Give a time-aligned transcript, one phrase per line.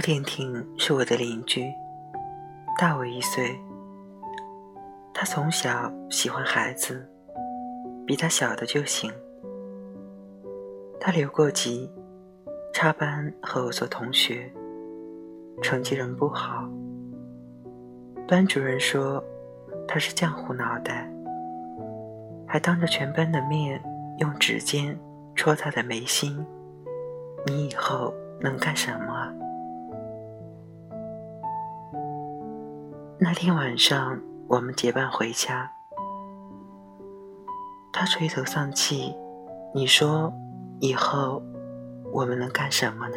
[0.00, 1.70] 娄婷婷是我的邻居，
[2.78, 3.54] 大我一岁。
[5.12, 7.06] 她从小喜欢孩子，
[8.06, 9.12] 比她小的就行。
[10.98, 11.92] 她留过级，
[12.72, 14.50] 插班和我做同学，
[15.60, 16.66] 成绩仍不好。
[18.26, 19.22] 班主任说
[19.86, 21.12] 她是浆糊脑袋，
[22.48, 23.78] 还当着全班的面
[24.16, 24.98] 用指尖
[25.34, 26.42] 戳她的眉心。
[27.44, 29.30] 你以后能干什么？
[33.22, 35.70] 那天晚上，我们结伴回家。
[37.92, 39.14] 他垂头丧气，
[39.74, 40.32] 你说，
[40.80, 41.42] 以后
[42.14, 43.16] 我们能干什么呢？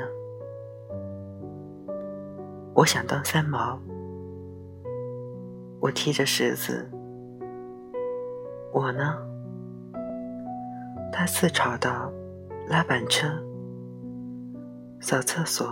[2.73, 3.79] 我想当三毛，
[5.79, 6.85] 我踢着石子。
[8.73, 9.17] 我呢？
[11.13, 12.11] 他自嘲道
[12.67, 13.29] ：“拉板车，
[14.99, 15.65] 扫厕所。”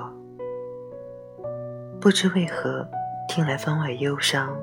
[2.00, 2.88] 不知为何。
[3.34, 4.54] 听来分外忧伤。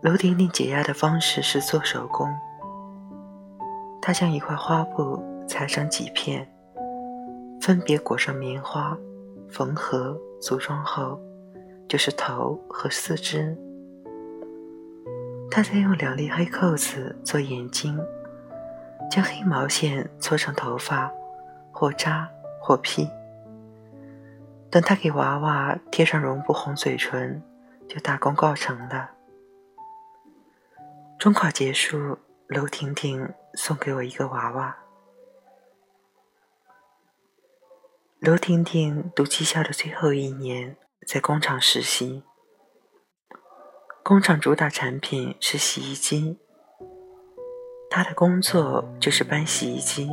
[0.00, 2.32] 楼婷婷解压的方式是做手工。
[4.00, 6.48] 她将一块花布裁成几片，
[7.60, 8.96] 分别裹上棉花，
[9.48, 11.20] 缝合组装后，
[11.88, 13.58] 就是头和四肢。
[15.50, 17.98] 她再用两粒黑扣子做眼睛，
[19.10, 21.10] 将黑毛线搓成头发，
[21.72, 22.30] 或扎
[22.62, 23.10] 或披。
[24.70, 27.42] 等他给娃娃贴上绒布红嘴唇，
[27.88, 29.10] 就大功告成了。
[31.18, 34.76] 中考结束，娄婷婷送给我一个娃娃。
[38.20, 40.76] 娄婷婷读技校的最后一年，
[41.06, 42.22] 在工厂实习。
[44.04, 46.38] 工厂主打产品是洗衣机，
[47.90, 50.08] 她的工作就是搬洗衣机。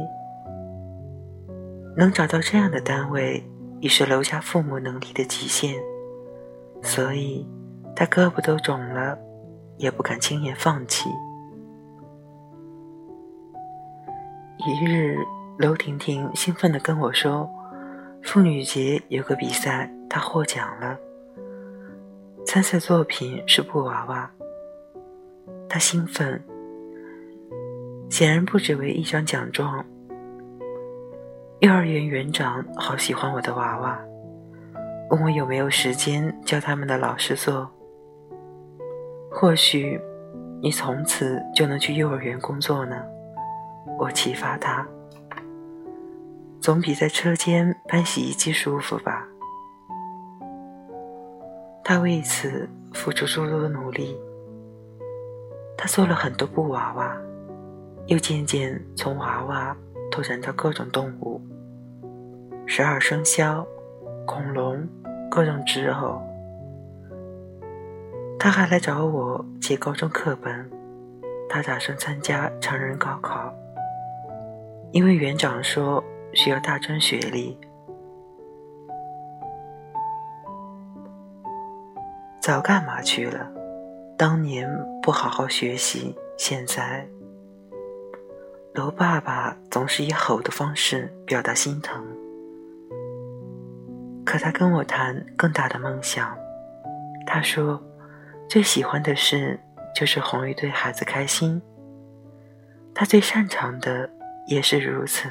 [1.96, 3.48] 能找到这样的单位。
[3.80, 5.76] 已是楼下父母能力的极限，
[6.82, 7.48] 所以
[7.96, 9.18] 他胳膊都肿了，
[9.78, 11.10] 也不敢轻言放弃。
[14.58, 15.20] 一日，
[15.60, 17.50] 娄婷婷兴奋地跟我说
[18.24, 20.98] ：“妇女节有个比赛，她获奖了。
[22.46, 24.30] 参赛作品是布娃娃。”
[25.70, 26.44] 她兴奋，
[28.10, 29.86] 显然不只为一张奖状。
[31.60, 34.00] 幼儿园园长好喜欢我的娃娃，
[35.10, 37.68] 问我有没有时间教他们的老师做。
[39.32, 40.00] 或许
[40.62, 43.04] 你从此就能去幼儿园工作呢，
[43.98, 44.86] 我启发他。
[46.62, 49.28] 总比在车间搬洗衣机舒服吧。
[51.84, 54.16] 他为此付出诸多的努力。
[55.76, 57.18] 他做了很多布娃娃，
[58.06, 59.76] 又渐渐从娃娃。
[60.12, 61.42] 拓展到各种动物，
[62.66, 63.66] 十二生肖、
[64.26, 64.88] 恐龙、
[65.30, 66.22] 各种植偶。
[68.40, 70.70] 他还来找我借高中课本，
[71.50, 73.54] 他打算参加成人高考，
[74.92, 76.04] 因为园长说
[76.34, 77.60] 需要大专学历。
[82.40, 83.52] 早干嘛去了？
[84.18, 84.70] 当年
[85.02, 87.08] 不好好学习，现在。
[88.78, 92.06] 楼爸爸总是以吼的方式表达心疼，
[94.24, 96.38] 可他跟我谈更大的梦想。
[97.26, 97.82] 他说，
[98.48, 99.60] 最喜欢的事
[99.96, 101.60] 就是哄一对孩子开心。
[102.94, 104.08] 他最擅长的
[104.46, 105.28] 也是如此。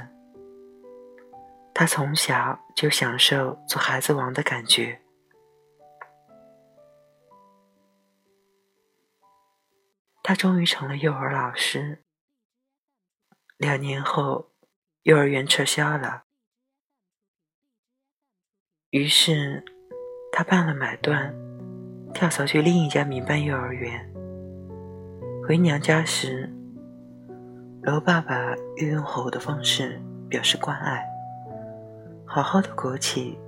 [1.72, 5.00] 他从小就享受做孩子王的感觉。
[10.24, 12.02] 他终于成了幼儿老师。
[13.58, 14.50] 两年后，
[15.04, 16.24] 幼儿园撤销了，
[18.90, 19.64] 于是
[20.30, 21.34] 他办了买断，
[22.12, 24.12] 跳槽去另一家民办幼儿园。
[25.48, 26.52] 回娘家时，
[27.82, 29.98] 娄爸爸又用吼的方式
[30.28, 31.02] 表示关爱。
[32.26, 33.38] 好好的国企，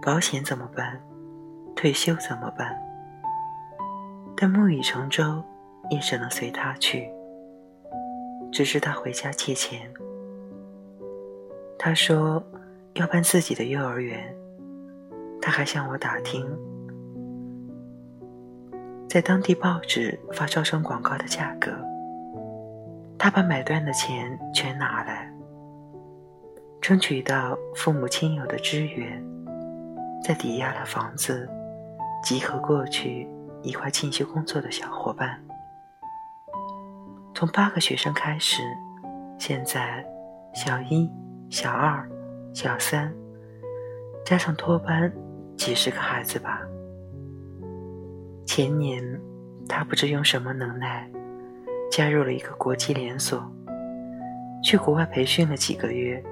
[0.00, 0.98] 保险怎么办？
[1.76, 2.74] 退休怎么办？
[4.34, 5.44] 但木已成舟，
[5.90, 7.10] 也只能随他去。
[8.52, 9.92] 只是他回家借钱。
[11.78, 12.40] 他说
[12.94, 14.32] 要办自己的幼儿园，
[15.40, 16.46] 他还向我打听，
[19.08, 21.72] 在当地报纸发招生广告的价格。
[23.18, 25.32] 他把买断的钱全拿来，
[26.80, 29.24] 争取到父母亲友的支援，
[30.22, 31.48] 再抵押了房子，
[32.22, 33.28] 集合过去
[33.62, 35.40] 一块进修工作的小伙伴。
[37.42, 38.62] 从八个学生开始，
[39.36, 40.06] 现在
[40.54, 41.10] 小一、
[41.50, 42.08] 小二、
[42.54, 43.12] 小三，
[44.24, 45.12] 加上托班
[45.56, 46.62] 几十个孩子吧。
[48.46, 49.02] 前年，
[49.68, 51.10] 他不知用什么能耐，
[51.90, 53.44] 加入了一个国际连锁，
[54.62, 56.22] 去国外培训了几个月，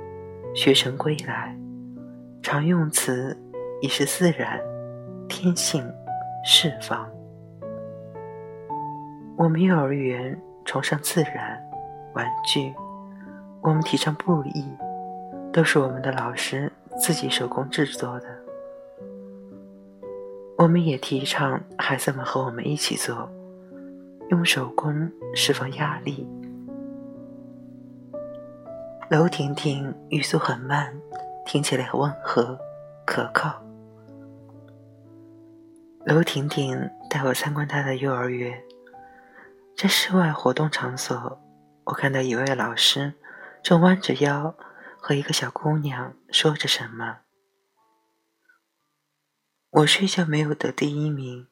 [0.55, 1.59] 学成归来，
[2.41, 3.37] 常用词
[3.81, 4.61] 已是自然、
[5.29, 5.85] 天性、
[6.45, 7.11] 释放。
[9.37, 11.61] 我们幼儿园崇尚自然，
[12.15, 12.75] 玩具，
[13.61, 14.65] 我们提倡布艺，
[15.53, 18.27] 都是我们的老师自己手工制作的。
[20.57, 23.29] 我们也提倡孩子们和我们一起做，
[24.29, 26.29] 用手工释放压力。
[29.09, 30.95] 楼婷婷语速很慢，
[31.45, 32.57] 听起来很温和
[33.05, 33.61] 可靠。
[36.05, 36.79] 楼婷婷
[37.09, 38.63] 带我参观她的幼儿园。
[39.81, 41.41] 在室外活动场所，
[41.85, 43.15] 我看到一位老师
[43.63, 44.55] 正弯着腰
[44.99, 47.21] 和一个小姑娘说着什么。
[49.71, 51.47] 我睡觉没有得第一名，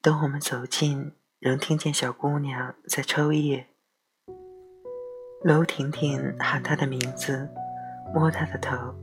[0.00, 3.66] 等我们走近，仍听见小姑娘在抽噎。
[5.42, 7.50] 楼婷婷喊她的名字，
[8.14, 8.94] 摸她的头。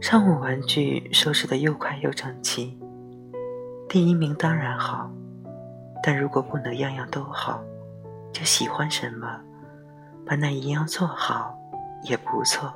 [0.00, 2.78] 上午玩具收拾得又快又整齐，
[3.88, 5.10] 第一名当然好。
[6.10, 7.62] 但如果不能样样都好，
[8.32, 9.38] 就喜欢什么，
[10.24, 11.54] 把那一样做好
[12.02, 12.72] 也不错。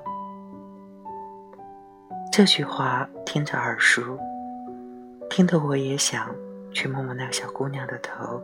[2.31, 4.19] 这句话听着耳熟，
[5.31, 6.29] 听得我也想
[6.75, 8.39] 去摸摸那个小姑娘的头。